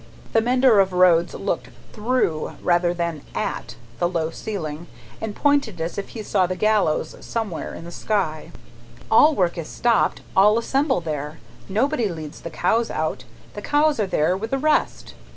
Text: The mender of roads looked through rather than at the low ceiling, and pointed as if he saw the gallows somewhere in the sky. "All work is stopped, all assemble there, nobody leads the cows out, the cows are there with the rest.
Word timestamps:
The 0.33 0.41
mender 0.41 0.79
of 0.79 0.93
roads 0.93 1.35
looked 1.35 1.69
through 1.93 2.53
rather 2.63 2.91
than 2.91 3.21
at 3.35 3.75
the 3.99 4.09
low 4.09 4.31
ceiling, 4.31 4.87
and 5.21 5.35
pointed 5.35 5.79
as 5.79 5.95
if 5.99 6.09
he 6.09 6.23
saw 6.23 6.47
the 6.47 6.55
gallows 6.55 7.15
somewhere 7.19 7.75
in 7.75 7.85
the 7.85 7.91
sky. 7.91 8.51
"All 9.11 9.35
work 9.35 9.59
is 9.59 9.67
stopped, 9.69 10.21
all 10.35 10.57
assemble 10.57 11.01
there, 11.01 11.37
nobody 11.69 12.09
leads 12.09 12.41
the 12.41 12.49
cows 12.49 12.89
out, 12.89 13.25
the 13.53 13.61
cows 13.61 13.99
are 13.99 14.07
there 14.07 14.35
with 14.35 14.49
the 14.49 14.57
rest. 14.57 15.13